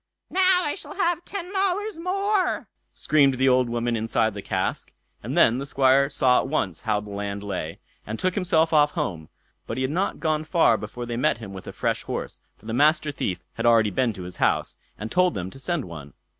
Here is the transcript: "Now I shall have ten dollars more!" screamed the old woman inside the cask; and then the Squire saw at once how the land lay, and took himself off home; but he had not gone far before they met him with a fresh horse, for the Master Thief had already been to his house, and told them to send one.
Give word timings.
"Now 0.31 0.63
I 0.63 0.73
shall 0.73 0.95
have 0.95 1.23
ten 1.25 1.53
dollars 1.53 1.99
more!" 1.99 2.67
screamed 2.91 3.35
the 3.35 3.47
old 3.47 3.69
woman 3.69 3.95
inside 3.95 4.33
the 4.33 4.41
cask; 4.41 4.91
and 5.21 5.37
then 5.37 5.59
the 5.59 5.65
Squire 5.67 6.09
saw 6.09 6.39
at 6.39 6.47
once 6.47 6.81
how 6.81 6.99
the 7.01 7.11
land 7.11 7.43
lay, 7.43 7.77
and 8.03 8.17
took 8.17 8.33
himself 8.33 8.73
off 8.73 8.93
home; 8.93 9.29
but 9.67 9.77
he 9.77 9.83
had 9.83 9.91
not 9.91 10.19
gone 10.19 10.43
far 10.43 10.75
before 10.75 11.05
they 11.05 11.17
met 11.17 11.37
him 11.37 11.53
with 11.53 11.67
a 11.67 11.71
fresh 11.71 12.01
horse, 12.01 12.41
for 12.57 12.65
the 12.65 12.73
Master 12.73 13.11
Thief 13.11 13.43
had 13.53 13.67
already 13.67 13.91
been 13.91 14.11
to 14.13 14.23
his 14.23 14.37
house, 14.37 14.75
and 14.97 15.11
told 15.11 15.35
them 15.35 15.51
to 15.51 15.59
send 15.59 15.85
one. 15.85 16.13